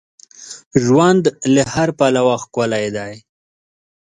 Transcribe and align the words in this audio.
ژوند 0.83 1.23
له 1.53 1.63
هر 1.73 1.89
پلوه 1.97 2.35
ښکلی 2.43 2.85
دی. 2.95 3.13